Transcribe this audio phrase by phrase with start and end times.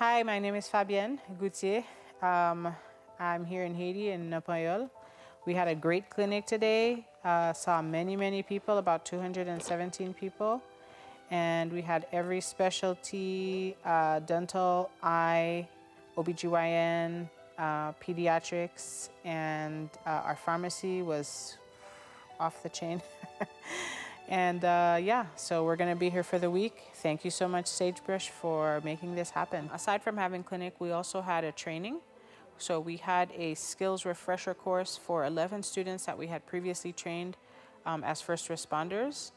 [0.00, 1.84] Hi, my name is Fabienne Goutier.
[2.22, 2.74] Um,
[3.18, 4.88] I'm here in Haiti in Napayol.
[5.44, 7.04] We had a great clinic today.
[7.22, 10.62] Uh, saw many, many people, about 217 people.
[11.30, 15.68] And we had every specialty uh, dental, eye,
[16.16, 21.58] OBGYN, uh, pediatrics, and uh, our pharmacy was
[22.38, 23.02] off the chain.
[24.30, 26.82] and uh, yeah, so we're going to be here for the week.
[26.94, 29.68] Thank you so much, Sagebrush, for making this happen.
[29.74, 31.98] Aside from having clinic, we also had a training.
[32.56, 37.36] So we had a skills refresher course for 11 students that we had previously trained
[37.84, 39.32] um, as first responders.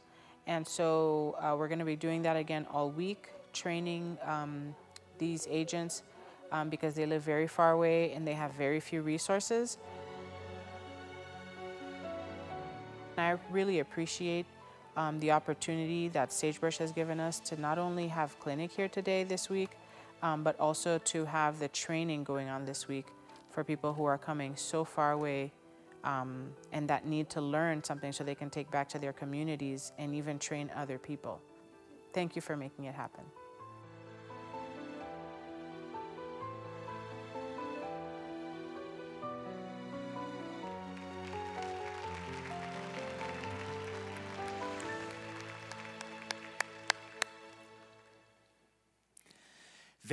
[0.45, 4.75] And so uh, we're going to be doing that again all week, training um,
[5.17, 6.03] these agents
[6.51, 9.79] um, because they live very far away and they have very few resources.
[13.17, 14.45] I really appreciate
[14.95, 19.23] um, the opportunity that Sagebrush has given us to not only have clinic here today
[19.23, 19.71] this week,
[20.21, 23.07] um, but also to have the training going on this week
[23.49, 25.51] for people who are coming so far away
[26.03, 29.91] um, and that need to learn something so they can take back to their communities
[29.97, 31.41] and even train other people.
[32.13, 33.23] Thank you for making it happen.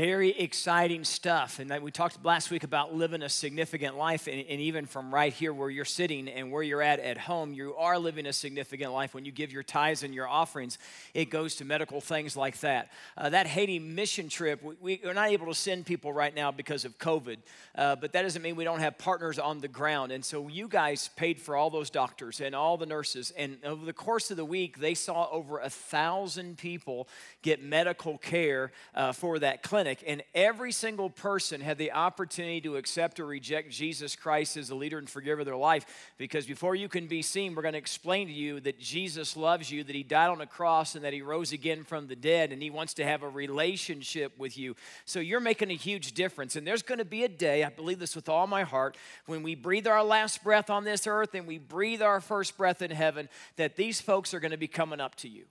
[0.01, 1.59] Very exciting stuff.
[1.59, 4.29] And we talked last week about living a significant life.
[4.29, 7.53] And, and, even from right here where you're sitting and where you're at at home,
[7.53, 9.13] you are living a significant life.
[9.13, 10.79] When you give your tithes and your offerings,
[11.13, 12.91] it goes to medical things like that.
[13.15, 16.87] Uh, that Haiti mission trip, we, are not able to send people right now because
[16.87, 17.37] of COVID.
[17.75, 20.13] Uh, but that doesn't mean we don't have partners on the ground.
[20.13, 23.35] And so you guys paid for all those doctors and all the nurses.
[23.37, 27.07] And over the course of the week, they saw over a thousand people
[27.43, 32.77] get medical care uh, for that clinic and every single person had the opportunity to
[32.77, 36.13] accept or reject Jesus Christ as the leader and forgiver of their life.
[36.19, 39.71] Because before you can be seen, we're going to explain to you that Jesus loves
[39.71, 42.53] you, that He died on a cross, and that He rose again from the dead,
[42.53, 44.77] and He wants to have a relationship with you.
[45.05, 46.57] So you're making a huge difference.
[46.57, 48.97] And there's going to be a day, I believe this with all my heart,
[49.27, 52.83] when we breathe our last breath on this earth and we breathe our first breath
[52.83, 55.45] in heaven, that these folks are going to be coming up to you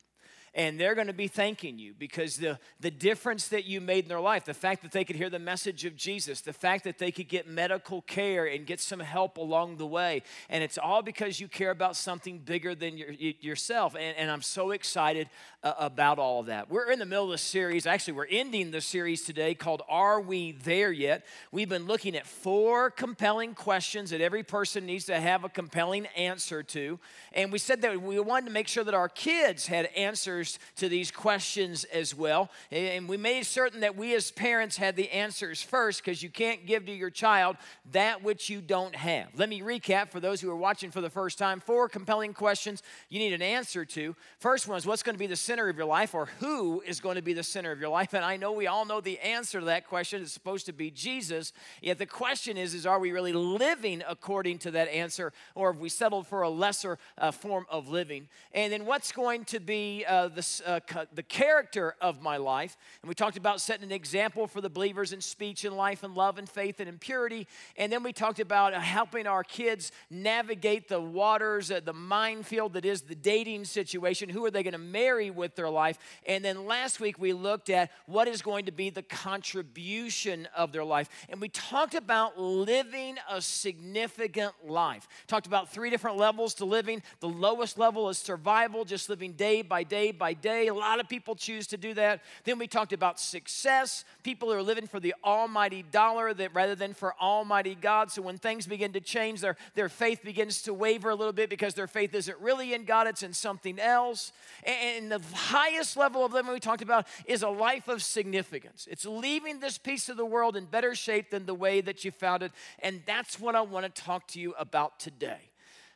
[0.54, 4.10] and they're going to be thanking you because the, the difference that you made in
[4.10, 6.98] their life, the fact that they could hear the message of Jesus, the fact that
[6.98, 11.02] they could get medical care and get some help along the way, and it's all
[11.02, 13.96] because you care about something bigger than your, yourself.
[13.96, 15.30] And, and I'm so excited
[15.64, 16.70] uh, about all of that.
[16.70, 17.86] We're in the middle of the series.
[17.86, 21.26] Actually, we're ending the series today called Are We There Yet?
[21.52, 26.06] We've been looking at four compelling questions that every person needs to have a compelling
[26.18, 27.00] answer to.
[27.34, 30.60] And we said that we wanted to make sure that our kids had answers answers
[30.76, 32.50] to these questions as well.
[32.72, 36.66] And we made certain that we as parents had the answers first because you can't
[36.66, 37.58] give to your child
[37.92, 39.28] that which you don't have.
[39.36, 42.84] Let me recap for those who are watching for the first time four compelling questions
[43.10, 44.16] you need an answer to.
[44.40, 47.00] First one is what's going to be the center of your life or who is
[47.00, 48.14] going to be the center of your life?
[48.14, 50.22] And I know we all know the answer to that question.
[50.22, 51.54] It's supposed to be Jesus.
[51.82, 55.82] Yet the question is, is are we really living according to that answer or have
[55.82, 58.28] we settled for a lesser uh, form of living?
[58.52, 62.78] And then what's going to be uh, the, uh, the character of my life.
[63.02, 66.14] And we talked about setting an example for the believers in speech and life and
[66.14, 67.48] love and faith and in purity.
[67.76, 72.86] And then we talked about helping our kids navigate the waters, uh, the minefield that
[72.86, 74.30] is the dating situation.
[74.30, 75.98] Who are they going to marry with their life?
[76.28, 80.72] And then last week we looked at what is going to be the contribution of
[80.72, 81.10] their life.
[81.30, 85.08] And we talked about living a significant life.
[85.26, 87.02] Talked about three different levels to living.
[87.22, 90.68] The lowest level is survival, just living day by day by day.
[90.68, 92.22] A lot of people choose to do that.
[92.44, 94.06] Then we talked about success.
[94.24, 98.12] People are living for the almighty dollar that rather than for almighty God.
[98.12, 101.50] So when things begin to change, their, their faith begins to waver a little bit
[101.50, 104.32] because their faith isn't really in God, it's in something else.
[104.66, 108.88] And the highest level of living we talked about is a life of significance.
[108.90, 112.12] It's leaving this piece of the world in better shape than the way that you
[112.12, 112.52] found it.
[112.80, 115.49] And that's what I want to talk to you about today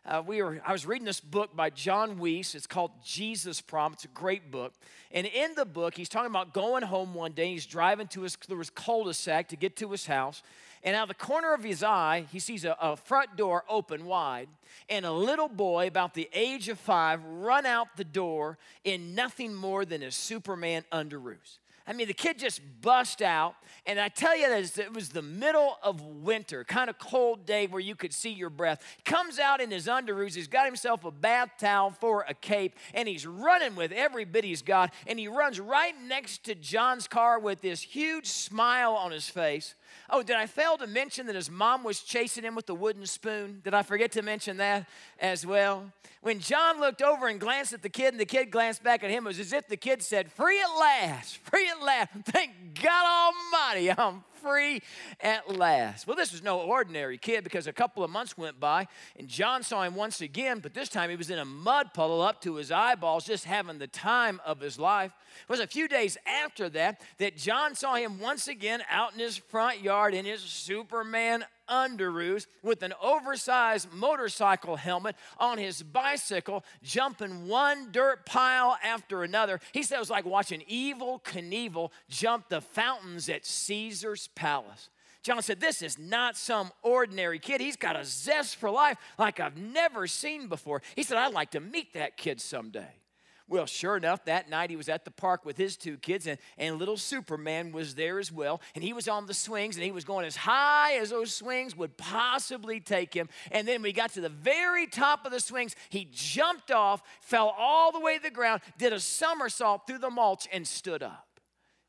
[0.05, 2.55] uh, we were, I was reading this book by Jon Weece.
[2.55, 3.93] It's called Jesus Prom.
[3.93, 4.73] It's a great book.
[5.11, 7.51] And in the book, he's talking about going home one day.
[7.51, 10.43] He's driving to his, through his cul-de-sac to get to his house.
[10.83, 14.05] And out of the corner of his eye, he sees a, a front door open
[14.05, 14.49] wide
[14.89, 19.55] and a little boy about the age of five run out the door in nothing
[19.55, 21.59] more than a Superman underoos.
[21.85, 23.55] I mean, the kid just bust out.
[23.85, 27.67] And I tell you, that it was the middle of winter, kind of cold day
[27.67, 28.81] where you could see your breath.
[29.03, 30.35] Comes out in his underoos.
[30.35, 34.45] He's got himself a bath towel for a cape, and he's running with every bit
[34.45, 34.93] he's got.
[35.07, 39.75] And he runs right next to John's car with this huge smile on his face.
[40.09, 43.05] Oh, did I fail to mention that his mom was chasing him with the wooden
[43.05, 43.61] spoon?
[43.63, 44.87] Did I forget to mention that
[45.19, 45.91] as well?
[46.21, 49.09] When John looked over and glanced at the kid, and the kid glanced back at
[49.09, 52.09] him, it was as if the kid said, Free at last, free at last.
[52.25, 52.51] Thank
[52.81, 54.81] God Almighty, I'm free
[55.21, 56.05] at last.
[56.05, 58.87] Well, this was no ordinary kid because a couple of months went by
[59.17, 62.21] and John saw him once again, but this time he was in a mud puddle
[62.21, 65.11] up to his eyeballs, just having the time of his life.
[65.41, 69.19] It was a few days after that that John saw him once again out in
[69.19, 76.63] his front yard in his Superman underoos with an oversized motorcycle helmet on his bicycle,
[76.81, 79.59] jumping one dirt pile after another.
[79.71, 84.89] He said it was like watching Evel Knievel jump the fountains at Caesar's palace.
[85.23, 87.61] John said, This is not some ordinary kid.
[87.61, 90.81] He's got a zest for life like I've never seen before.
[90.95, 93.02] He said, I'd like to meet that kid someday.
[93.49, 96.39] Well, sure enough, that night he was at the park with his two kids, and,
[96.57, 98.61] and little Superman was there as well.
[98.73, 101.75] And he was on the swings, and he was going as high as those swings
[101.75, 103.27] would possibly take him.
[103.51, 107.53] And then he got to the very top of the swings, he jumped off, fell
[107.57, 111.27] all the way to the ground, did a somersault through the mulch, and stood up.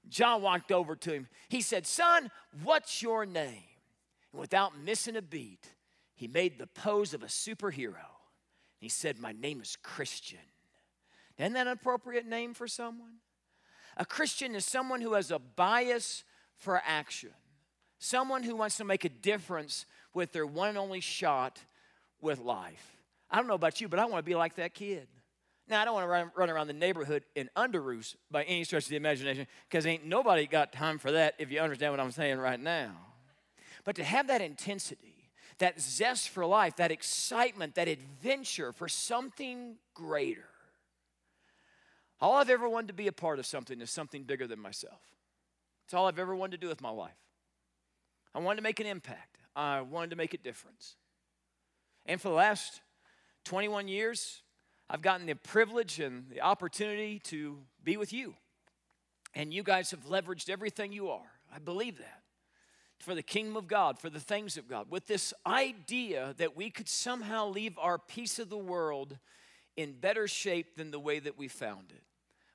[0.09, 1.29] John walked over to him.
[1.49, 2.31] He said, Son,
[2.65, 3.63] what's your name?
[4.33, 5.71] And without missing a beat,
[6.17, 7.95] he made the pose of a superhero.
[8.81, 10.41] He said, My name is Christian.
[11.39, 13.17] Isn't that an appropriate name for someone?
[13.97, 16.25] A Christian is someone who has a bias
[16.57, 17.31] for action,
[17.99, 21.61] someone who wants to make a difference with their one and only shot
[22.21, 22.97] with life.
[23.31, 25.09] I don't know about you, but I want to be like that kid.
[25.69, 28.85] Now, I don't want to run, run around the neighborhood in underoos by any stretch
[28.85, 32.11] of the imagination because ain't nobody got time for that if you understand what I'm
[32.11, 32.93] saying right now.
[33.85, 39.77] But to have that intensity, that zest for life, that excitement, that adventure for something
[39.95, 40.49] greater,
[42.21, 45.01] all I've ever wanted to be a part of something is something bigger than myself.
[45.85, 47.13] It's all I've ever wanted to do with my life.
[48.35, 50.97] I wanted to make an impact, I wanted to make a difference.
[52.07, 52.81] And for the last
[53.45, 54.43] 21 years,
[54.91, 58.35] I've gotten the privilege and the opportunity to be with you.
[59.35, 61.31] And you guys have leveraged everything you are.
[61.55, 62.23] I believe that.
[62.99, 66.71] For the kingdom of God, for the things of God, with this idea that we
[66.71, 69.19] could somehow leave our piece of the world
[69.77, 72.03] in better shape than the way that we found it.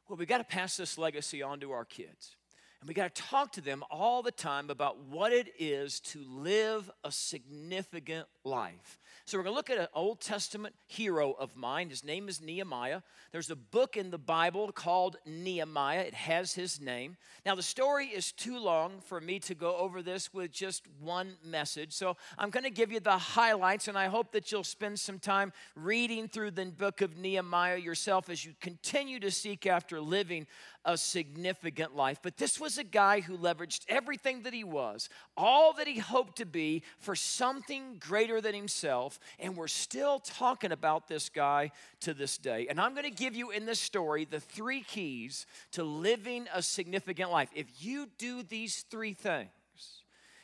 [0.08, 2.36] Well, we got to pass this legacy on to our kids.
[2.82, 6.24] And we got to talk to them all the time about what it is to
[6.24, 9.00] live a significant life.
[9.30, 11.90] So we're going to look at an Old Testament hero of mine.
[11.90, 13.02] His name is Nehemiah.
[13.32, 17.16] There's a book in the Bible called Nehemiah, it has his name.
[17.46, 21.38] Now, the story is too long for me to go over this with just one
[21.46, 21.94] message.
[21.94, 25.20] So I'm going to give you the highlights, and I hope that you'll spend some
[25.20, 30.48] time reading through the book of Nehemiah yourself as you continue to seek after living
[30.86, 32.20] a significant life.
[32.24, 35.08] But this was a guy who leveraged everything that he was,
[35.38, 39.20] all that he hoped to be, for something greater than himself.
[39.40, 41.72] And we're still talking about this guy
[42.02, 42.68] to this day.
[42.70, 46.62] And I'm going to give you in this story the three keys to living a
[46.62, 47.50] significant life.
[47.56, 49.50] If you do these three things,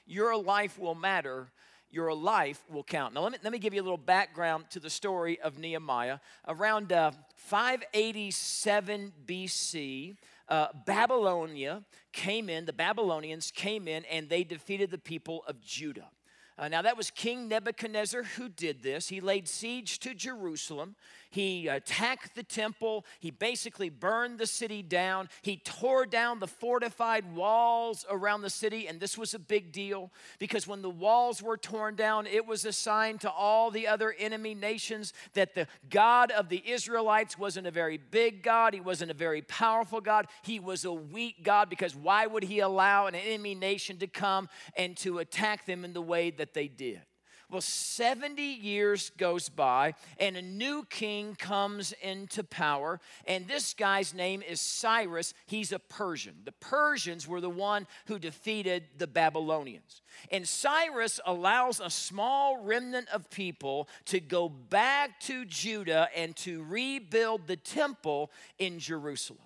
[0.06, 1.50] your life will matter
[1.96, 3.14] your life will count.
[3.14, 6.20] Now, let me, let me give you a little background to the story of Nehemiah.
[6.46, 10.18] Around uh, 587 BC,
[10.50, 16.10] uh, Babylonia came in, the Babylonians came in, and they defeated the people of Judah.
[16.58, 19.10] Uh, now, that was King Nebuchadnezzar who did this.
[19.10, 20.96] He laid siege to Jerusalem.
[21.30, 23.06] He attacked the temple.
[23.20, 25.30] He basically burned the city down.
[25.42, 28.88] He tore down the fortified walls around the city.
[28.88, 32.66] And this was a big deal because when the walls were torn down, it was
[32.66, 37.68] a sign to all the other enemy nations that the God of the Israelites wasn't
[37.68, 38.74] a very big God.
[38.74, 40.28] He wasn't a very powerful God.
[40.44, 44.50] He was a weak God because why would he allow an enemy nation to come
[44.76, 47.02] and to attack them in the way that they did?
[47.50, 53.00] Well, 70 years goes by, and a new king comes into power.
[53.28, 55.34] And this guy's name is Cyrus.
[55.46, 56.36] He's a Persian.
[56.44, 60.02] The Persians were the one who defeated the Babylonians.
[60.32, 66.64] And Cyrus allows a small remnant of people to go back to Judah and to
[66.64, 69.45] rebuild the temple in Jerusalem.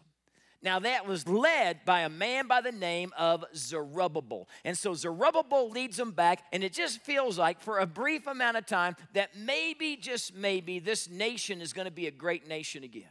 [0.62, 4.50] Now, that was led by a man by the name of Zerubbabel.
[4.66, 8.58] And so Zerubbabel leads them back, and it just feels like for a brief amount
[8.58, 12.84] of time that maybe, just maybe, this nation is going to be a great nation
[12.84, 13.08] again.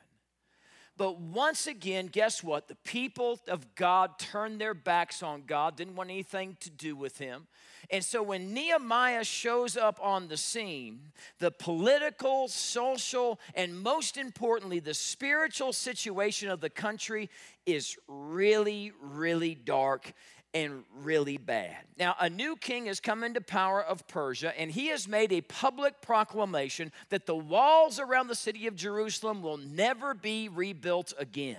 [0.98, 2.66] But once again, guess what?
[2.66, 7.18] The people of God turned their backs on God, didn't want anything to do with
[7.18, 7.46] him.
[7.88, 10.98] And so when Nehemiah shows up on the scene,
[11.38, 17.30] the political, social, and most importantly, the spiritual situation of the country
[17.64, 20.12] is really, really dark
[20.54, 21.76] and really bad.
[21.98, 25.40] Now, a new king has come into power of Persia, and he has made a
[25.42, 31.58] public proclamation that the walls around the city of Jerusalem will never be rebuilt again.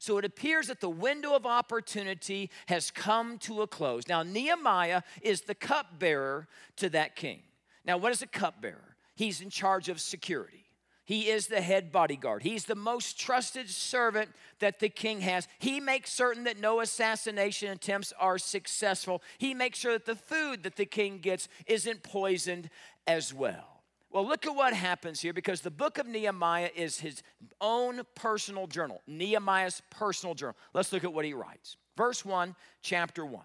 [0.00, 4.06] So it appears that the window of opportunity has come to a close.
[4.08, 6.46] Now, Nehemiah is the cupbearer
[6.76, 7.42] to that king.
[7.84, 8.96] Now, what is a cupbearer?
[9.16, 10.67] He's in charge of security.
[11.08, 12.42] He is the head bodyguard.
[12.42, 15.48] He's the most trusted servant that the king has.
[15.58, 19.22] He makes certain that no assassination attempts are successful.
[19.38, 22.68] He makes sure that the food that the king gets isn't poisoned
[23.06, 23.80] as well.
[24.10, 27.22] Well, look at what happens here because the book of Nehemiah is his
[27.58, 30.56] own personal journal, Nehemiah's personal journal.
[30.74, 31.78] Let's look at what he writes.
[31.96, 33.42] Verse 1, chapter 1.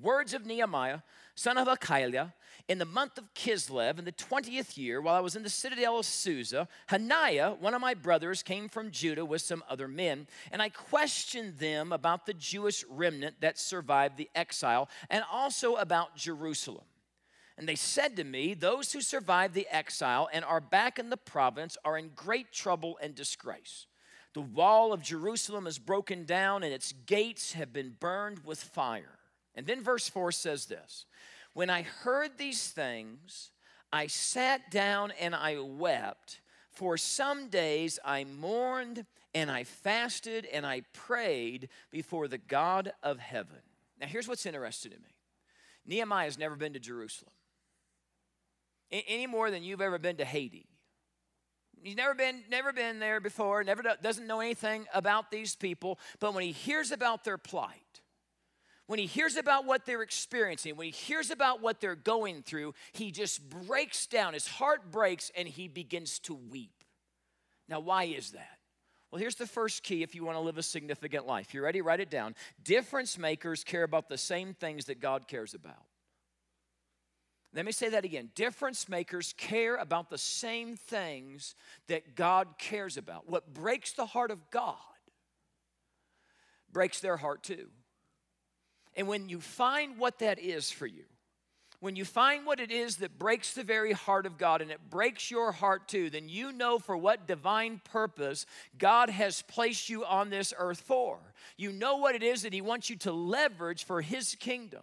[0.00, 1.00] Words of Nehemiah,
[1.34, 2.32] son of Hachaliah,
[2.68, 5.98] in the month of Kislev, in the 20th year, while I was in the citadel
[5.98, 10.60] of Susa, Hananiah, one of my brothers, came from Judah with some other men, and
[10.60, 16.84] I questioned them about the Jewish remnant that survived the exile and also about Jerusalem.
[17.56, 21.16] And they said to me, Those who survived the exile and are back in the
[21.16, 23.86] province are in great trouble and disgrace.
[24.34, 29.17] The wall of Jerusalem is broken down and its gates have been burned with fire.
[29.58, 31.04] And then verse 4 says this
[31.52, 33.50] when I heard these things,
[33.92, 36.40] I sat down and I wept.
[36.70, 43.18] For some days I mourned and I fasted and I prayed before the God of
[43.18, 43.58] heaven.
[44.00, 45.16] Now, here's what's interesting to me
[45.84, 47.32] Nehemiah has never been to Jerusalem,
[48.92, 50.68] any more than you've ever been to Haiti.
[51.82, 56.32] He's never been, never been there before, never doesn't know anything about these people, but
[56.32, 57.82] when he hears about their plight,
[58.88, 62.72] when he hears about what they're experiencing, when he hears about what they're going through,
[62.92, 64.32] he just breaks down.
[64.32, 66.82] His heart breaks and he begins to weep.
[67.68, 68.58] Now, why is that?
[69.10, 71.52] Well, here's the first key if you want to live a significant life.
[71.52, 71.82] You ready?
[71.82, 72.34] Write it down.
[72.64, 75.84] Difference makers care about the same things that God cares about.
[77.54, 78.30] Let me say that again.
[78.34, 81.54] Difference makers care about the same things
[81.88, 83.28] that God cares about.
[83.28, 84.76] What breaks the heart of God
[86.72, 87.68] breaks their heart too.
[88.98, 91.04] And when you find what that is for you,
[91.78, 94.90] when you find what it is that breaks the very heart of God and it
[94.90, 98.44] breaks your heart too, then you know for what divine purpose
[98.76, 101.20] God has placed you on this earth for.
[101.56, 104.82] You know what it is that He wants you to leverage for His kingdom.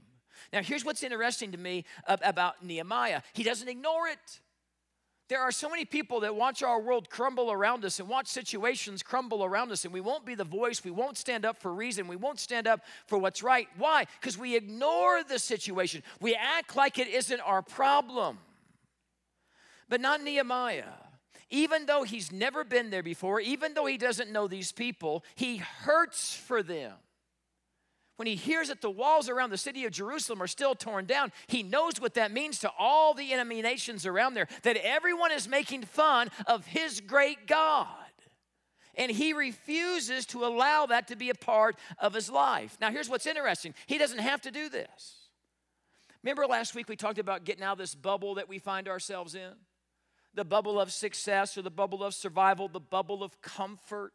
[0.54, 4.40] Now, here's what's interesting to me about Nehemiah He doesn't ignore it.
[5.28, 9.02] There are so many people that watch our world crumble around us and watch situations
[9.02, 10.84] crumble around us, and we won't be the voice.
[10.84, 12.08] We won't stand up for reason.
[12.08, 13.68] We won't stand up for what's right.
[13.78, 14.06] Why?
[14.20, 16.04] Because we ignore the situation.
[16.22, 18.38] We act like it isn't our problem.
[19.90, 20.94] But not Nehemiah.
[21.50, 25.58] Even though he's never been there before, even though he doesn't know these people, he
[25.58, 26.94] hurts for them
[28.18, 31.32] when he hears that the walls around the city of Jerusalem are still torn down,
[31.48, 35.48] he knows what that means to all the enemy nations around there, that everyone is
[35.48, 37.88] making fun of his great God.
[38.98, 42.78] And he refuses to allow that to be a part of his life.
[42.80, 45.26] Now, here's what's interesting he doesn't have to do this.
[46.24, 49.36] Remember last week we talked about getting out of this bubble that we find ourselves
[49.36, 49.52] in?
[50.34, 54.14] The bubble of success or the bubble of survival, the bubble of comfort.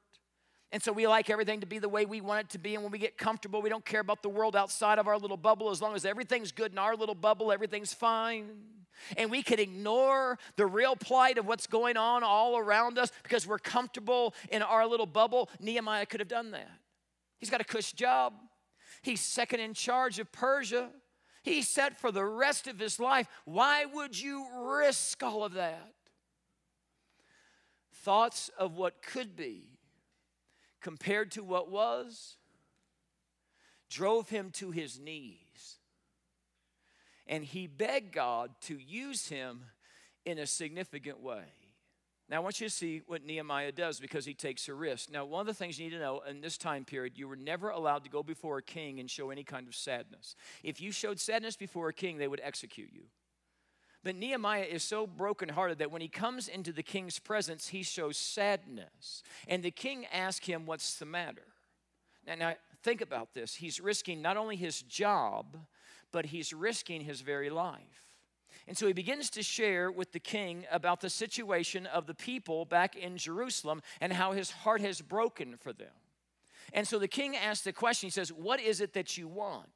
[0.72, 2.74] And so we like everything to be the way we want it to be.
[2.74, 5.36] And when we get comfortable, we don't care about the world outside of our little
[5.36, 5.70] bubble.
[5.70, 8.50] As long as everything's good in our little bubble, everything's fine.
[9.16, 13.46] And we could ignore the real plight of what's going on all around us because
[13.46, 15.48] we're comfortable in our little bubble.
[15.58, 16.70] Nehemiah could have done that.
[17.38, 18.34] He's got a cush job,
[19.02, 20.90] he's second in charge of Persia.
[21.42, 23.26] He's set for the rest of his life.
[23.46, 25.94] Why would you risk all of that?
[27.94, 29.79] Thoughts of what could be
[30.80, 32.36] compared to what was
[33.90, 35.78] drove him to his knees.
[37.26, 39.64] And he begged God to use him
[40.24, 41.44] in a significant way.
[42.28, 45.10] Now, I want you to see what Nehemiah does because he takes a risk.
[45.10, 47.34] Now, one of the things you need to know in this time period, you were
[47.34, 50.36] never allowed to go before a king and show any kind of sadness.
[50.62, 53.02] If you showed sadness before a king, they would execute you.
[54.02, 58.16] But Nehemiah is so brokenhearted that when he comes into the king's presence, he shows
[58.16, 59.22] sadness.
[59.46, 61.46] And the king asks him, What's the matter?
[62.26, 63.54] Now, think about this.
[63.56, 65.58] He's risking not only his job,
[66.12, 68.10] but he's risking his very life.
[68.66, 72.64] And so he begins to share with the king about the situation of the people
[72.64, 75.88] back in Jerusalem and how his heart has broken for them.
[76.72, 79.68] And so the king asks the question he says, What is it that you want?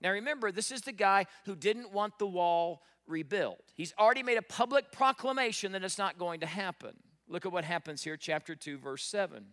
[0.00, 3.72] Now remember, this is the guy who didn't want the wall rebuilt.
[3.74, 6.94] He's already made a public proclamation that it's not going to happen.
[7.28, 9.44] Look at what happens here, chapter 2, verse 7.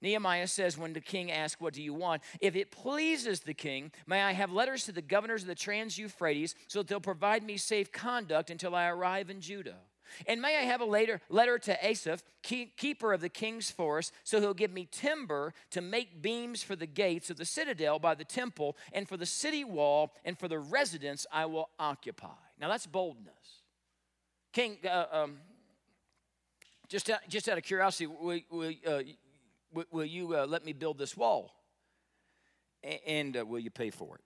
[0.00, 2.22] Nehemiah says, when the king asks, What do you want?
[2.40, 5.96] If it pleases the king, may I have letters to the governors of the Trans
[5.96, 9.78] Euphrates so that they'll provide me safe conduct until I arrive in Judah.
[10.26, 14.40] And may I have a later letter to Asaph, keeper of the king's forest, so
[14.40, 18.24] he'll give me timber to make beams for the gates of the citadel by the
[18.24, 22.28] temple, and for the city wall, and for the residence I will occupy.
[22.60, 23.62] Now that's boldness.
[24.52, 25.38] King, uh, um,
[26.88, 29.02] just, out, just out of curiosity, will, will, uh,
[29.90, 31.52] will you uh, let me build this wall?
[33.06, 34.20] And uh, will you pay for it?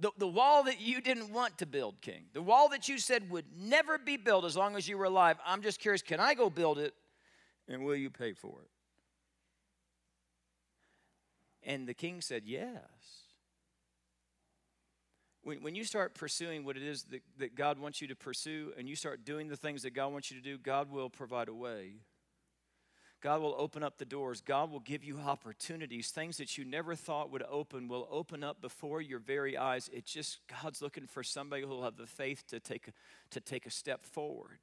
[0.00, 3.30] The, the wall that you didn't want to build, King, the wall that you said
[3.30, 5.38] would never be built as long as you were alive.
[5.44, 6.94] I'm just curious, can I go build it
[7.68, 8.70] and will you pay for it?
[11.68, 12.80] And the king said, Yes.
[15.42, 18.72] When, when you start pursuing what it is that, that God wants you to pursue
[18.76, 21.48] and you start doing the things that God wants you to do, God will provide
[21.48, 21.94] a way.
[23.20, 24.40] God will open up the doors.
[24.40, 26.10] God will give you opportunities.
[26.10, 29.90] Things that you never thought would open will open up before your very eyes.
[29.92, 32.90] It's just God's looking for somebody who will have the faith to take,
[33.30, 34.60] to take a step forward.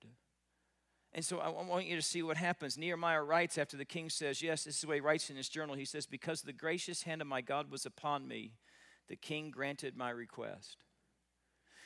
[1.13, 2.77] And so I want you to see what happens.
[2.77, 5.49] Nehemiah writes after the king says, Yes, this is the way he writes in his
[5.49, 5.75] journal.
[5.75, 8.51] He says, Because the gracious hand of my God was upon me,
[9.07, 10.77] the king granted my request.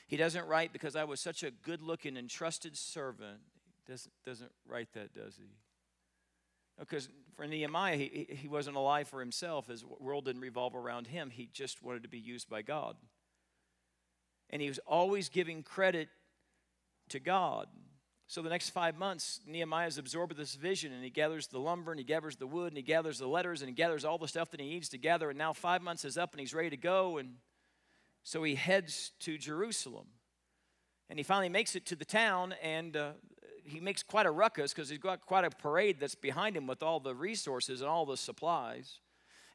[0.07, 3.39] He doesn't write because I was such a good looking and trusted servant.
[3.87, 5.49] Doesn't, doesn't write that, does he?
[6.79, 9.67] Because for Nehemiah, he, he wasn't alive for himself.
[9.67, 11.29] His world didn't revolve around him.
[11.29, 12.95] He just wanted to be used by God.
[14.49, 16.09] And he was always giving credit
[17.09, 17.67] to God.
[18.27, 21.59] So the next five months, Nehemiah is absorbed with this vision and he gathers the
[21.59, 24.19] lumber and he gathers the wood and he gathers the letters and he gathers all
[24.19, 25.29] the stuff that he needs to gather.
[25.29, 27.17] And now five months is up and he's ready to go.
[27.17, 27.35] And
[28.23, 30.07] so he heads to Jerusalem.
[31.09, 33.13] And he finally makes it to the town, and uh,
[33.69, 36.83] he makes quite a ruckus because he's got quite a parade that's behind him with
[36.83, 38.99] all the resources and all the supplies.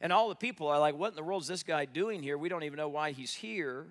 [0.01, 2.37] And all the people are like, What in the world is this guy doing here?
[2.37, 3.87] We don't even know why he's here.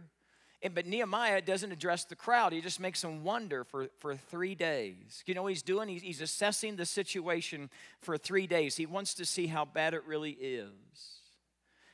[0.64, 2.54] And, but Nehemiah doesn't address the crowd.
[2.54, 5.22] He just makes them wonder for, for three days.
[5.26, 5.90] You know what he's doing?
[5.90, 7.70] He's, he's assessing the situation
[8.02, 8.78] for three days.
[8.78, 11.20] He wants to see how bad it really is.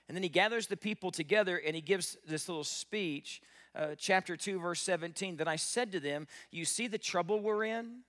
[0.08, 3.42] And then he gathers the people together and he gives this little speech,
[3.76, 5.38] uh, chapter 2, verse 17.
[5.38, 8.02] Then I said to them, You see the trouble we're in?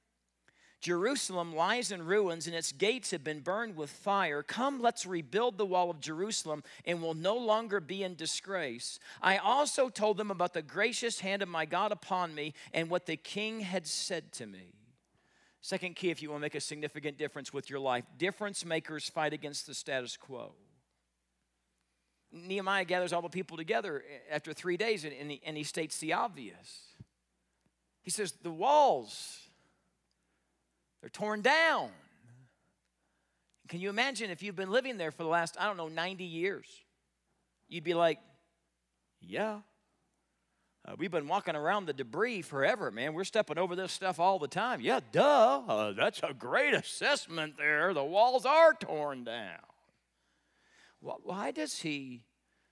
[0.81, 4.43] Jerusalem lies in ruins and its gates have been burned with fire.
[4.43, 8.99] Come, let's rebuild the wall of Jerusalem and we'll no longer be in disgrace.
[9.21, 13.05] I also told them about the gracious hand of my God upon me and what
[13.05, 14.73] the king had said to me.
[15.61, 19.07] Second key, if you want to make a significant difference with your life, difference makers
[19.07, 20.55] fight against the status quo.
[22.33, 26.85] Nehemiah gathers all the people together after three days and he, states the obvious.
[28.01, 29.50] He says, The walls
[31.01, 31.91] they're torn down.
[33.69, 36.25] Can you imagine if you've been living there for the last, I don't know, 90
[36.25, 36.67] years?
[37.69, 38.19] You'd be like,
[39.21, 39.61] yeah.
[40.85, 43.15] Uh, we've been walking around the debris forever, man.
[43.15, 44.81] We're stepping over this stuff all the time.
[44.81, 45.63] Yeah, duh.
[45.69, 47.95] Uh, that's a great assessment there.
[47.95, 49.61] The walls are torn down.
[51.01, 52.25] Why does he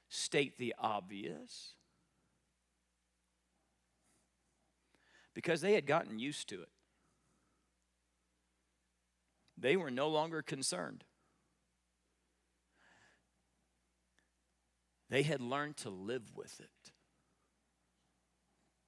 [0.09, 1.75] state the obvious?
[5.33, 6.69] Because they had gotten used to it
[9.61, 11.05] they were no longer concerned.
[15.11, 16.93] They had learned to live with it.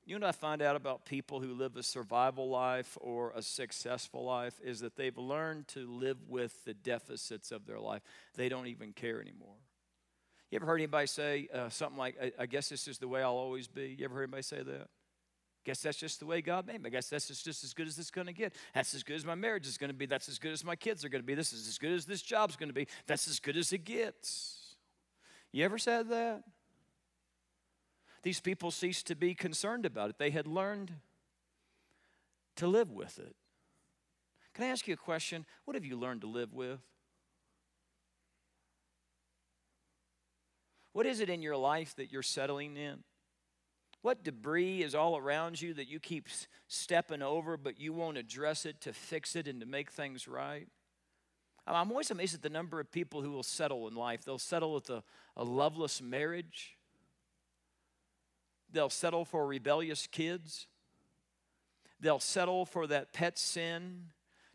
[0.05, 4.25] You know I find out about people who live a survival life or a successful
[4.25, 8.03] life is that they've learned to live with the deficits of their life.
[8.35, 9.55] They don't even care anymore.
[10.51, 13.23] You ever heard anybody say uh, something like, I, I guess this is the way
[13.23, 13.95] I'll always be?
[13.97, 14.89] You ever heard anybody say that?
[15.65, 16.89] Guess that's just the way God made me.
[16.89, 18.55] I guess that's just, as good as it's going to get.
[18.75, 20.07] That's as good as my marriage is going to be.
[20.07, 21.35] That's as good as my kids are going to be.
[21.35, 22.87] This is as good as this job's going to be.
[23.07, 24.77] That's as good as it gets.
[25.53, 26.45] You ever said that?
[28.23, 30.19] These people ceased to be concerned about it.
[30.19, 30.93] They had learned
[32.57, 33.37] to live with it.
[34.55, 35.45] Can I ask you a question?
[35.65, 36.81] What have you learned to live with?
[40.93, 43.05] What is it in your life that you're settling in?
[44.03, 46.29] What debris is all around you that you keep
[46.69, 50.69] stepping over, but you won't address it to fix it and to make things right?
[51.67, 54.25] I'm always amazed at the number of people who will settle in life.
[54.25, 55.03] They'll settle with a,
[55.37, 56.77] a loveless marriage.
[58.73, 60.67] They'll settle for rebellious kids.
[62.01, 64.07] They'll settle for that pet sin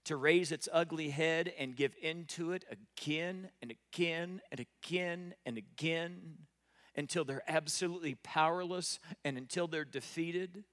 [0.06, 5.58] to raise its ugly head and give into it again and again and again and
[5.58, 6.38] again
[6.96, 10.64] until they're absolutely powerless and until they're defeated.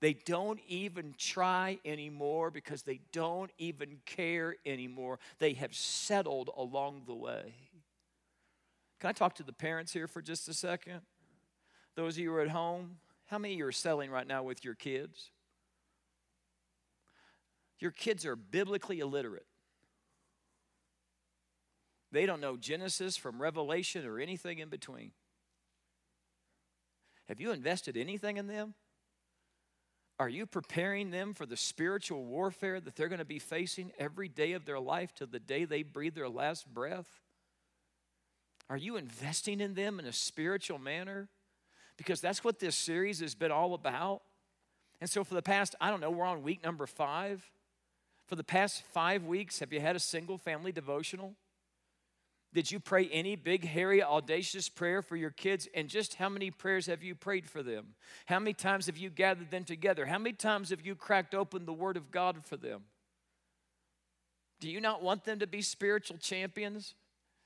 [0.00, 5.18] They don't even try anymore because they don't even care anymore.
[5.38, 7.54] They have settled along the way.
[8.98, 11.00] Can I talk to the parents here for just a second?
[11.96, 12.96] Those of you who are at home,
[13.26, 15.30] how many of you are selling right now with your kids?
[17.78, 19.46] Your kids are biblically illiterate.
[22.12, 25.12] They don't know Genesis from Revelation or anything in between.
[27.30, 28.74] Have you invested anything in them?
[30.18, 34.28] Are you preparing them for the spiritual warfare that they're going to be facing every
[34.28, 37.06] day of their life till the day they breathe their last breath?
[38.68, 41.28] Are you investing in them in a spiritual manner?
[41.96, 44.22] Because that's what this series has been all about.
[45.00, 47.48] And so, for the past, I don't know, we're on week number five.
[48.26, 51.36] For the past five weeks, have you had a single family devotional?
[52.52, 55.68] Did you pray any big, hairy, audacious prayer for your kids?
[55.72, 57.94] And just how many prayers have you prayed for them?
[58.26, 60.06] How many times have you gathered them together?
[60.06, 62.82] How many times have you cracked open the Word of God for them?
[64.58, 66.94] Do you not want them to be spiritual champions?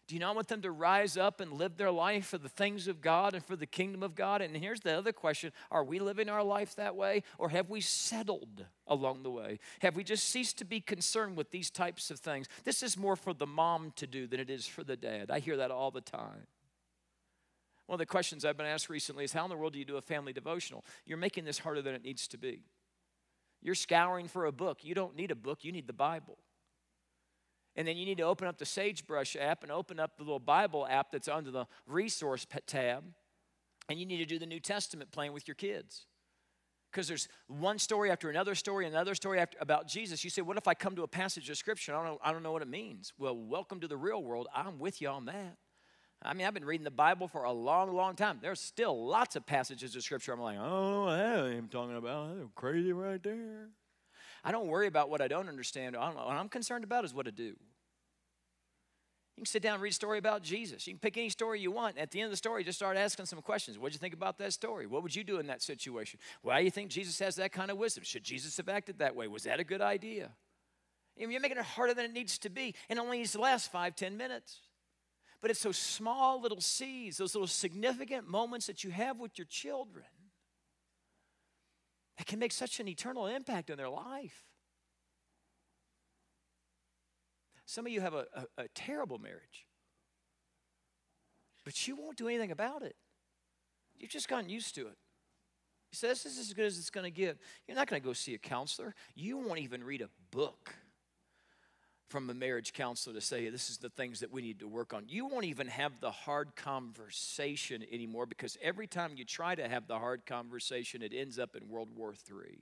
[0.06, 2.88] Do you not want them to rise up and live their life for the things
[2.88, 4.42] of God and for the kingdom of God?
[4.42, 7.80] And here's the other question Are we living our life that way, or have we
[7.80, 9.58] settled along the way?
[9.80, 12.48] Have we just ceased to be concerned with these types of things?
[12.64, 15.30] This is more for the mom to do than it is for the dad.
[15.30, 16.46] I hear that all the time.
[17.86, 19.86] One of the questions I've been asked recently is How in the world do you
[19.86, 20.84] do a family devotional?
[21.06, 22.60] You're making this harder than it needs to be.
[23.62, 24.84] You're scouring for a book.
[24.84, 26.36] You don't need a book, you need the Bible.
[27.76, 30.38] And then you need to open up the Sagebrush app and open up the little
[30.38, 33.04] Bible app that's under the resource tab.
[33.88, 36.06] And you need to do the New Testament playing with your kids.
[36.90, 40.22] Because there's one story after another story, another story after, about Jesus.
[40.22, 41.92] You say, What if I come to a passage of Scripture?
[41.92, 43.12] I don't, know, I don't know what it means.
[43.18, 44.46] Well, welcome to the real world.
[44.54, 45.56] I'm with you on that.
[46.22, 48.38] I mean, I've been reading the Bible for a long, long time.
[48.40, 52.54] There's still lots of passages of Scripture I'm like, Oh, I I'm talking about.
[52.54, 53.70] Crazy right there.
[54.44, 55.96] I don't worry about what I don't understand.
[55.96, 57.56] what I'm concerned about is what to do.
[59.36, 60.86] You can sit down and read a story about Jesus.
[60.86, 61.98] You can pick any story you want.
[61.98, 63.78] At the end of the story, just start asking some questions.
[63.78, 64.86] What do you think about that story?
[64.86, 66.20] What would you do in that situation?
[66.42, 68.04] Why do you think Jesus has that kind of wisdom?
[68.04, 69.26] Should Jesus have acted that way?
[69.26, 70.30] Was that a good idea?
[71.16, 73.96] You're making it harder than it needs to be, and only needs to last five,
[73.96, 74.60] ten minutes.
[75.40, 79.46] But it's those small little seeds, those little significant moments that you have with your
[79.46, 80.04] children
[82.16, 84.44] that can make such an eternal impact in their life.
[87.66, 89.66] Some of you have a, a, a terrible marriage,
[91.64, 92.94] but you won't do anything about it.
[93.98, 94.96] You've just gotten used to it.
[95.90, 97.38] You say, This is as good as it's going to get.
[97.66, 98.94] You're not going to go see a counselor.
[99.14, 100.74] You won't even read a book
[102.08, 104.92] from a marriage counselor to say, This is the things that we need to work
[104.92, 105.04] on.
[105.08, 109.86] You won't even have the hard conversation anymore because every time you try to have
[109.86, 112.58] the hard conversation, it ends up in World War III.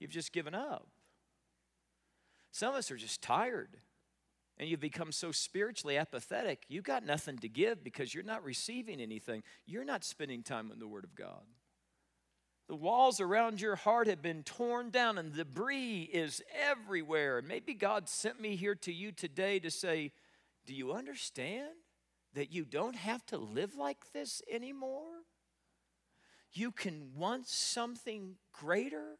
[0.00, 0.88] You've just given up.
[2.52, 3.78] Some of us are just tired
[4.58, 9.00] and you've become so spiritually apathetic, you've got nothing to give because you're not receiving
[9.00, 9.42] anything.
[9.66, 11.42] You're not spending time in the Word of God.
[12.68, 17.42] The walls around your heart have been torn down and debris is everywhere.
[17.42, 20.12] Maybe God sent me here to you today to say,
[20.64, 21.72] Do you understand
[22.34, 25.24] that you don't have to live like this anymore?
[26.52, 29.18] You can want something greater.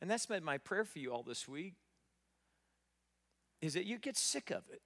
[0.00, 1.74] And that's been my prayer for you all this week
[3.60, 4.82] is that you get sick of it.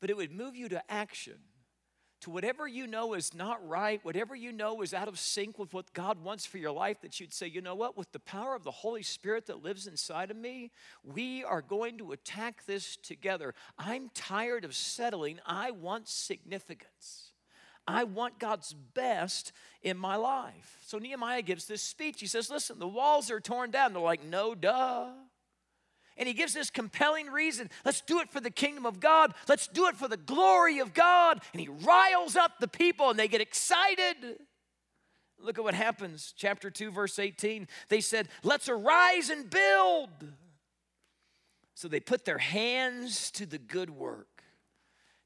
[0.00, 1.38] But it would move you to action,
[2.22, 5.74] to whatever you know is not right, whatever you know is out of sync with
[5.74, 8.54] what God wants for your life, that you'd say, you know what, with the power
[8.54, 10.70] of the Holy Spirit that lives inside of me,
[11.04, 13.54] we are going to attack this together.
[13.76, 17.32] I'm tired of settling, I want significance.
[17.86, 20.78] I want God's best in my life.
[20.86, 22.20] So Nehemiah gives this speech.
[22.20, 23.92] He says, Listen, the walls are torn down.
[23.92, 25.08] They're like, No, duh.
[26.16, 27.70] And he gives this compelling reason.
[27.84, 29.34] Let's do it for the kingdom of God.
[29.48, 31.40] Let's do it for the glory of God.
[31.52, 34.16] And he riles up the people and they get excited.
[35.38, 36.32] Look at what happens.
[36.36, 37.66] Chapter 2, verse 18.
[37.88, 40.10] They said, Let's arise and build.
[41.74, 44.44] So they put their hands to the good work.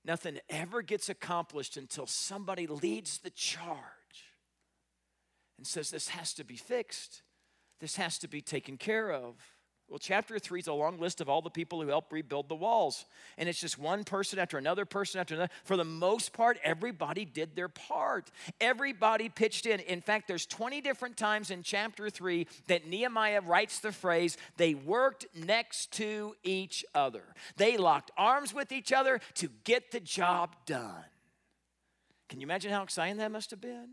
[0.05, 3.77] Nothing ever gets accomplished until somebody leads the charge
[5.59, 7.23] and says, This has to be fixed,
[7.81, 9.35] this has to be taken care of.
[9.89, 12.57] Well, chapter three is a long list of all the people who helped rebuild the
[12.57, 13.05] walls.
[13.39, 15.53] And it's just one person after another person after another.
[15.63, 18.33] For the most part, everybody did their part.
[18.61, 19.79] Everybody pitched in.
[19.81, 24.75] In fact, there's 20 different times in chapter three that Nehemiah writes the phrase, they
[24.75, 27.23] worked next to each other.
[27.57, 31.05] They locked arms with each other to get the job done.
[32.29, 33.91] Can you imagine how exciting that must have been?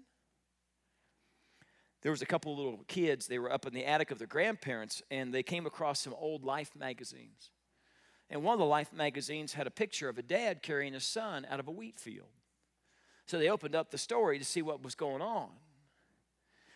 [2.03, 5.01] There was a couple little kids they were up in the attic of their grandparents
[5.09, 7.51] and they came across some old life magazines.
[8.29, 11.47] And one of the life magazines had a picture of a dad carrying a son
[11.49, 12.27] out of a wheat field.
[13.25, 15.49] So they opened up the story to see what was going on.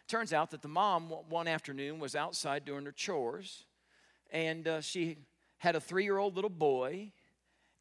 [0.07, 3.65] Turns out that the mom one afternoon was outside doing her chores
[4.31, 5.17] and uh, she
[5.57, 7.11] had a three-year-old little boy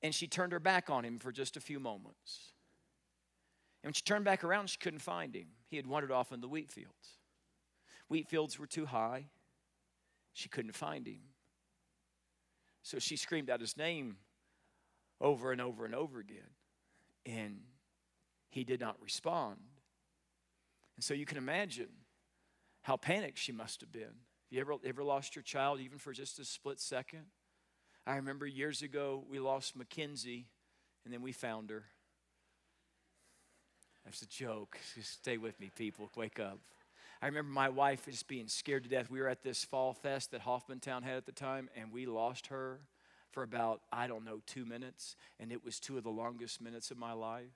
[0.03, 2.51] and she turned her back on him for just a few moments.
[3.85, 5.47] And when she turned back around she couldn't find him.
[5.69, 7.19] He had wandered off in the wheat fields
[8.09, 9.27] Wheat fields were too high.
[10.33, 11.21] She couldn't find him.
[12.83, 14.17] So she screamed out his name
[15.21, 16.51] over and over and over again.
[17.25, 17.61] And
[18.49, 19.57] he did not respond.
[20.97, 21.89] And so you can imagine
[22.83, 24.15] how panicked she must have been.
[24.51, 27.25] You ever, ever lost your child even for just a split second?
[28.07, 30.47] I remember years ago we lost Mackenzie
[31.05, 31.85] and then we found her.
[34.05, 34.79] That's a joke.
[34.95, 36.09] Just stay with me, people.
[36.17, 36.61] Wake up.
[37.23, 39.11] I remember my wife just being scared to death.
[39.11, 42.49] We were at this fall fest that Hoffmantown had at the time, and we lost
[42.49, 42.81] her
[43.31, 46.91] for about, I don't know, two minutes, and it was two of the longest minutes
[46.91, 47.53] of my life.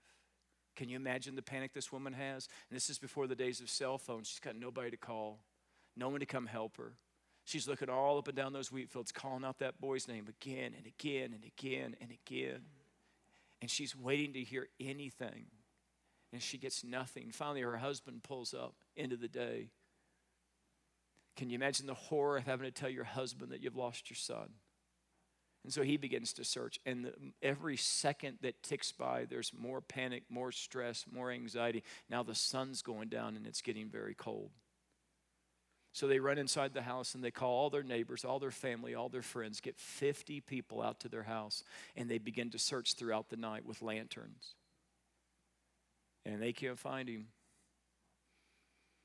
[0.76, 2.48] Can you imagine the panic this woman has?
[2.70, 4.28] And this is before the days of cell phones.
[4.28, 5.40] She's got nobody to call,
[5.96, 6.92] no one to come help her.
[7.44, 10.72] She's looking all up and down those wheat fields, calling out that boy's name again
[10.76, 12.60] and again and again and again.
[13.60, 15.46] And she's waiting to hear anything
[16.32, 17.30] and she gets nothing.
[17.32, 19.70] Finally, her husband pulls up into the day.
[21.36, 24.16] Can you imagine the horror of having to tell your husband that you've lost your
[24.16, 24.50] son?
[25.64, 27.12] And so he begins to search, and the,
[27.42, 31.82] every second that ticks by, there's more panic, more stress, more anxiety.
[32.08, 34.52] Now the sun's going down and it's getting very cold.
[35.92, 38.94] So they run inside the house and they call all their neighbors, all their family,
[38.94, 41.62] all their friends, get 50 people out to their house,
[41.94, 44.54] and they begin to search throughout the night with lanterns
[46.24, 47.28] and they can't find him.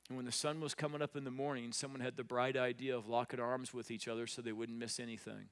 [0.10, 2.96] And when the sun was coming up in the morning, someone had the bright idea
[2.96, 5.50] of locking arms with each other so they wouldn't miss anything.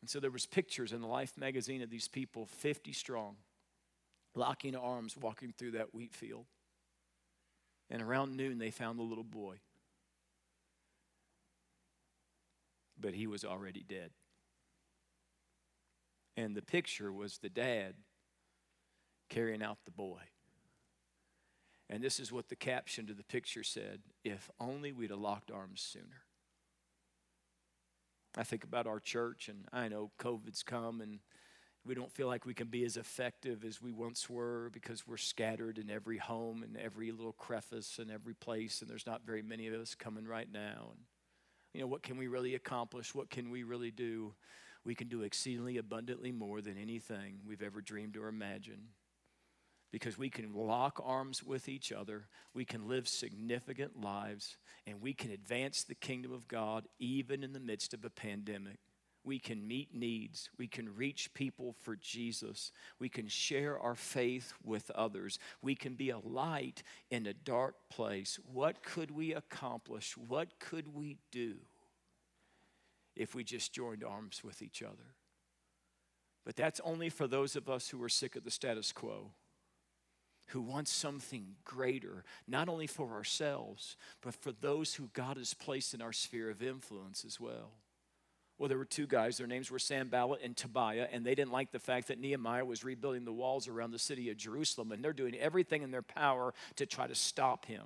[0.00, 3.36] And so there was pictures in the Life magazine of these people, 50 strong,
[4.34, 6.46] locking arms, walking through that wheat field.
[7.90, 9.56] And around noon, they found the little boy.
[12.98, 14.10] But he was already dead.
[16.36, 17.94] And the picture was the dad
[19.32, 20.20] carrying out the boy.
[21.88, 25.50] And this is what the caption to the picture said if only we'd have locked
[25.50, 26.24] arms sooner.
[28.36, 31.18] I think about our church, and I know COVID's come, and
[31.84, 35.18] we don't feel like we can be as effective as we once were because we're
[35.18, 39.42] scattered in every home and every little crevice and every place, and there's not very
[39.42, 40.88] many of us coming right now.
[40.92, 41.00] And,
[41.74, 43.14] you know, what can we really accomplish?
[43.14, 44.34] What can we really do?
[44.84, 48.88] We can do exceedingly abundantly more than anything we've ever dreamed or imagined
[49.92, 55.12] because we can lock arms with each other, we can live significant lives, and we
[55.12, 58.78] can advance the kingdom of God even in the midst of a pandemic.
[59.22, 60.48] We can meet needs.
[60.58, 62.72] We can reach people for Jesus.
[62.98, 65.38] We can share our faith with others.
[65.60, 68.40] We can be a light in a dark place.
[68.52, 70.16] What could we accomplish?
[70.16, 71.56] What could we do
[73.14, 75.14] if we just joined arms with each other?
[76.44, 79.30] But that's only for those of us who are sick of the status quo
[80.46, 85.94] who wants something greater, not only for ourselves, but for those who God has placed
[85.94, 87.72] in our sphere of influence as well.
[88.58, 89.38] Well, there were two guys.
[89.38, 92.84] Their names were Sanballat and Tobiah, and they didn't like the fact that Nehemiah was
[92.84, 96.54] rebuilding the walls around the city of Jerusalem, and they're doing everything in their power
[96.76, 97.82] to try to stop him.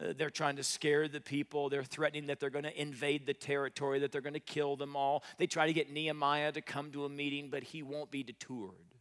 [0.00, 1.68] Uh, they're trying to scare the people.
[1.70, 4.94] They're threatening that they're going to invade the territory, that they're going to kill them
[4.94, 5.24] all.
[5.38, 8.95] They try to get Nehemiah to come to a meeting, but he won't be deterred.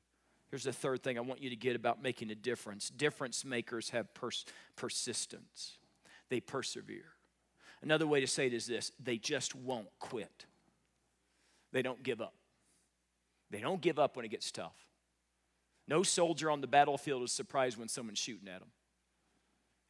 [0.51, 3.89] Here's the third thing I want you to get about making a difference difference makers
[3.89, 5.77] have pers- persistence,
[6.29, 7.11] they persevere.
[7.81, 10.45] Another way to say it is this they just won't quit,
[11.71, 12.33] they don't give up.
[13.51, 14.75] They don't give up when it gets tough.
[15.87, 18.69] No soldier on the battlefield is surprised when someone's shooting at them.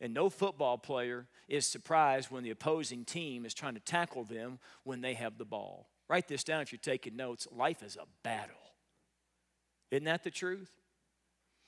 [0.01, 4.59] And no football player is surprised when the opposing team is trying to tackle them
[4.83, 5.87] when they have the ball.
[6.09, 7.47] Write this down if you're taking notes.
[7.51, 8.55] Life is a battle.
[9.91, 10.71] Isn't that the truth?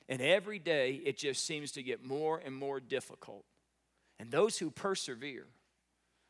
[0.09, 3.45] And every day it just seems to get more and more difficult.
[4.19, 5.47] And those who persevere,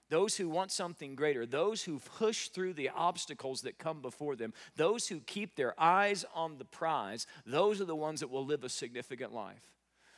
[0.09, 4.53] those who want something greater, those who push through the obstacles that come before them,
[4.75, 8.63] those who keep their eyes on the prize, those are the ones that will live
[8.63, 9.76] a significant life.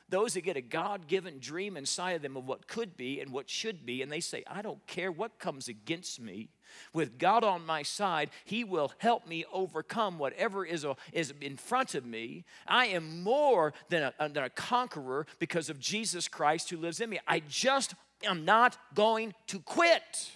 [0.10, 3.32] Those that get a God given dream inside of them of what could be and
[3.32, 6.50] what should be, and they say, I don't care what comes against me.
[6.94, 11.58] With God on my side, He will help me overcome whatever is, uh, is in
[11.58, 12.46] front of me.
[12.68, 17.10] I am more than a, than a conqueror because of Jesus Christ who lives in
[17.10, 17.20] me.
[17.28, 17.94] I just
[18.24, 20.32] am not going to quit.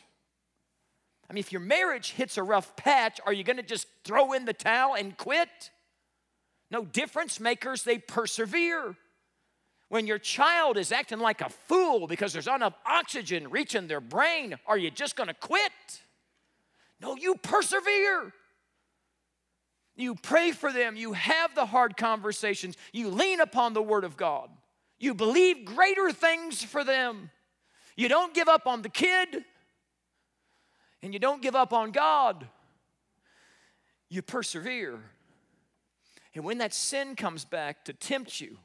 [1.29, 4.33] I mean, if your marriage hits a rough patch, are you going to just throw
[4.33, 5.71] in the towel and quit?
[6.69, 8.95] No, difference makers, they persevere.
[9.93, 14.01] When your child is acting like a fool because there's not enough oxygen reaching their
[14.01, 15.71] brain, are you just going to quit?
[16.99, 18.33] No, you persevere.
[19.95, 20.95] You pray for them.
[20.95, 22.75] You have the hard conversations.
[22.91, 24.49] You lean upon the Word of God.
[24.97, 27.29] You believe greater things for them.
[27.95, 29.45] You don't give up on the kid,
[31.03, 32.47] and you don't give up on God.
[34.09, 34.97] You persevere.
[36.33, 38.57] And when that sin comes back to tempt you,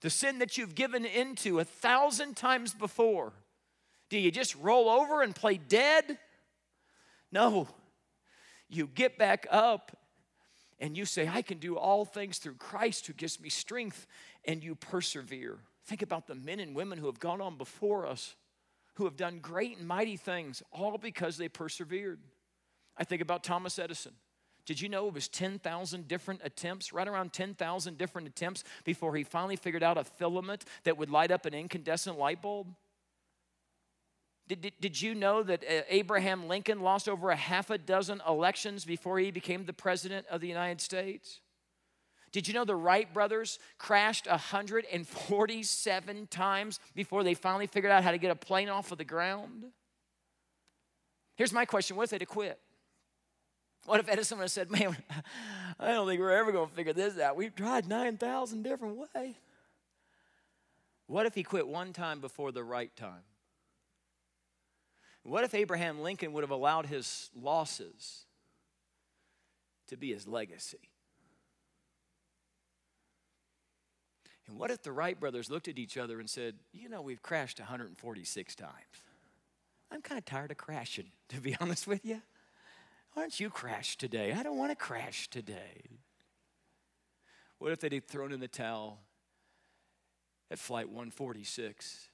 [0.00, 3.32] the sin that you've given into a thousand times before,
[4.08, 6.18] do you just roll over and play dead?
[7.32, 7.68] No.
[8.68, 9.96] You get back up
[10.78, 14.06] and you say, I can do all things through Christ who gives me strength,
[14.44, 15.58] and you persevere.
[15.86, 18.36] Think about the men and women who have gone on before us
[18.96, 22.18] who have done great and mighty things, all because they persevered.
[22.96, 24.12] I think about Thomas Edison.
[24.66, 29.22] Did you know it was 10,000 different attempts, right around 10,000 different attempts before he
[29.22, 32.74] finally figured out a filament that would light up an incandescent light bulb?
[34.48, 38.20] Did, did, did, you know that uh, Abraham Lincoln lost over a half a dozen
[38.28, 41.40] elections before he became the president of the United States?
[42.32, 48.10] Did you know the Wright brothers crashed 147 times before they finally figured out how
[48.10, 49.64] to get a plane off of the ground?
[51.36, 52.60] Here's my question what if they'd have quit?
[53.86, 54.96] What if Edison would have said, Man,
[55.80, 57.36] I don't think we're ever going to figure this out.
[57.36, 59.34] We've tried 9,000 different ways.
[61.06, 63.22] What if he quit one time before the right time?
[65.22, 68.24] What if Abraham Lincoln would have allowed his losses
[69.88, 70.90] to be his legacy?
[74.48, 77.22] And what if the Wright brothers looked at each other and said, You know, we've
[77.22, 78.72] crashed 146 times.
[79.90, 82.22] I'm kind of tired of crashing, to be honest with you.
[83.16, 84.34] Why don't you crash today?
[84.34, 86.02] I don't want to crash today.
[87.58, 88.98] What if they'd thrown in the towel
[90.50, 92.10] at flight 146?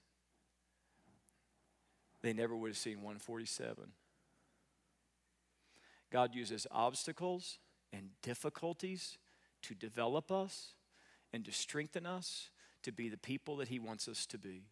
[2.23, 3.88] They never would have seen 147.
[6.12, 7.59] God uses obstacles
[7.93, 9.19] and difficulties
[9.62, 10.75] to develop us
[11.33, 12.51] and to strengthen us
[12.85, 14.67] to be the people that He wants us to be.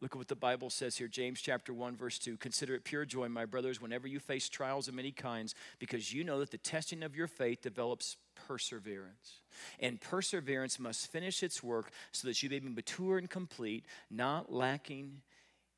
[0.00, 2.38] Look at what the Bible says here, James chapter 1, verse 2.
[2.38, 6.24] Consider it pure joy, my brothers, whenever you face trials of many kinds, because you
[6.24, 9.42] know that the testing of your faith develops perseverance.
[9.78, 14.50] And perseverance must finish its work so that you may be mature and complete, not
[14.50, 15.20] lacking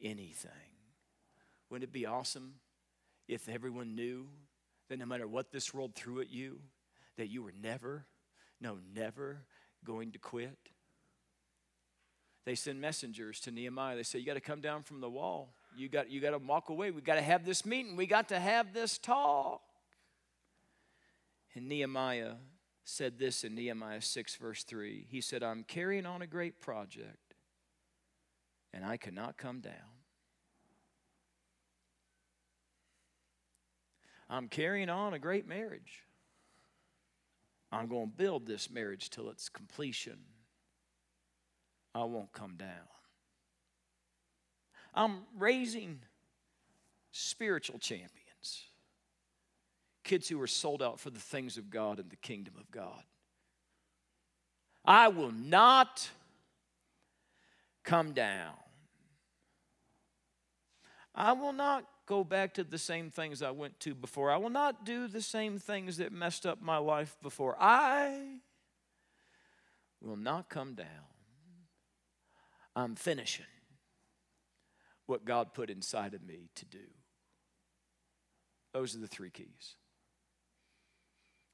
[0.01, 0.51] anything.
[1.69, 2.55] Wouldn't it be awesome
[3.27, 4.29] if everyone knew
[4.89, 6.61] that no matter what this world threw at you,
[7.17, 8.07] that you were never,
[8.61, 9.43] no, never
[9.85, 10.72] going to quit?
[12.44, 13.96] They send messengers to Nehemiah.
[13.96, 15.55] They say, You got to come down from the wall.
[15.76, 16.90] You got, you got to walk away.
[16.90, 17.96] We got to have this meeting.
[17.96, 19.62] We got to have this talk.
[21.55, 22.35] And Nehemiah
[22.85, 25.07] said this in Nehemiah 6, verse 3.
[25.09, 27.35] He said, I'm carrying on a great project,
[28.72, 29.72] and I cannot come down.
[34.28, 36.05] I'm carrying on a great marriage.
[37.70, 40.18] I'm going to build this marriage till its completion.
[41.94, 42.68] I won't come down.
[44.94, 46.00] I'm raising
[47.12, 48.64] spiritual champions,
[50.05, 53.02] kids who are sold out for the things of God and the kingdom of God.
[54.85, 56.11] I will not
[57.85, 58.55] come down.
[61.14, 64.31] I will not go back to the same things I went to before.
[64.31, 67.57] I will not do the same things that messed up my life before.
[67.61, 68.38] I
[70.00, 71.12] will not come down.
[72.75, 73.47] I'm finishing
[75.07, 76.79] what God put inside of me to do.
[78.73, 79.77] Those are the three keys.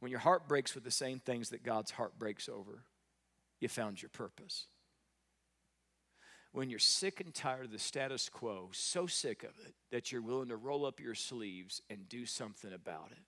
[0.00, 2.84] When your heart breaks with the same things that God's heart breaks over,
[3.60, 4.66] you found your purpose.
[6.52, 10.22] When you're sick and tired of the status quo, so sick of it that you're
[10.22, 13.22] willing to roll up your sleeves and do something about it,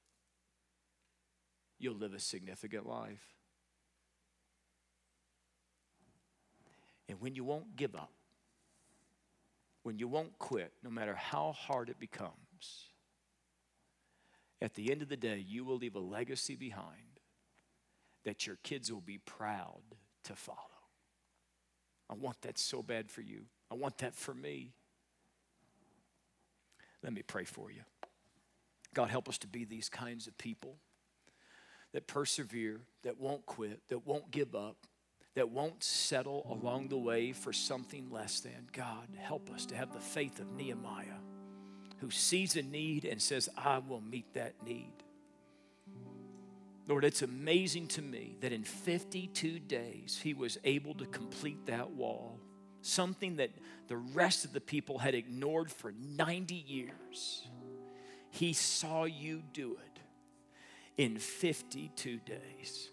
[1.78, 3.39] you'll live a significant life.
[7.10, 8.12] And when you won't give up,
[9.82, 12.86] when you won't quit, no matter how hard it becomes,
[14.62, 17.18] at the end of the day, you will leave a legacy behind
[18.24, 19.82] that your kids will be proud
[20.22, 20.58] to follow.
[22.08, 23.46] I want that so bad for you.
[23.72, 24.72] I want that for me.
[27.02, 27.80] Let me pray for you.
[28.94, 30.76] God, help us to be these kinds of people
[31.92, 34.86] that persevere, that won't quit, that won't give up,
[35.34, 38.68] that won't settle along the way for something less than.
[38.72, 41.20] God, help us to have the faith of Nehemiah,
[41.98, 44.92] who sees a need and says, I will meet that need.
[46.88, 51.90] Lord, it's amazing to me that in 52 days he was able to complete that
[51.92, 52.40] wall,
[52.82, 53.50] something that
[53.86, 57.46] the rest of the people had ignored for 90 years.
[58.30, 60.00] He saw you do it
[60.96, 62.90] in 52 days.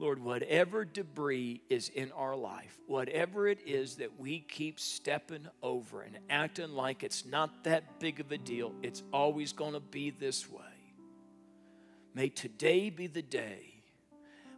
[0.00, 6.00] Lord, whatever debris is in our life, whatever it is that we keep stepping over
[6.00, 10.08] and acting like it's not that big of a deal, it's always going to be
[10.08, 10.62] this way.
[12.14, 13.74] May today be the day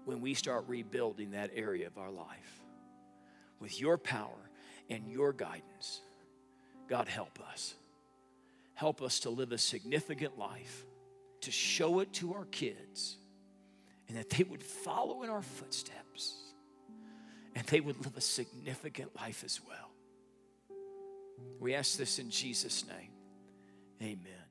[0.05, 2.63] when we start rebuilding that area of our life
[3.59, 4.49] with your power
[4.89, 6.03] and your guidance.
[6.89, 7.75] God, help us.
[8.75, 10.85] Help us to live a significant life,
[11.41, 13.17] to show it to our kids
[14.13, 16.35] and that they would follow in our footsteps
[17.57, 19.91] and they would live a significant life as well.
[21.59, 23.09] We ask this in Jesus' name.
[24.03, 24.42] Amen.